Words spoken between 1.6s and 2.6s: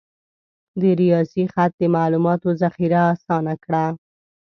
د معلوماتو